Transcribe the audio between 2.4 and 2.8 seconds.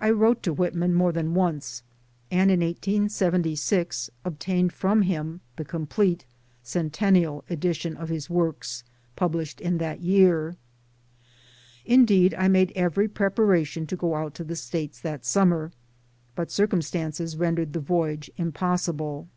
in